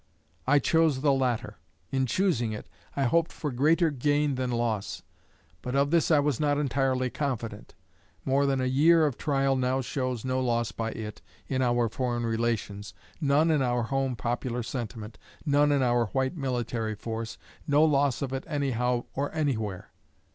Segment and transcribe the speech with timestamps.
[0.47, 1.57] I chose the latter.
[1.91, 5.03] In choosing it, I hoped for greater gain than loss;
[5.61, 7.75] but of this I was not entirely confident.
[8.25, 12.25] More than a year of trial now shows no loss by it in our foreign
[12.25, 17.37] relations, none in our home popular sentiment, none in our white military force,
[17.67, 19.91] no loss by it anyhow or anywhere.